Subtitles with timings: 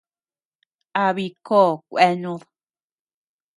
[1.05, 2.41] Abi kó kuenud.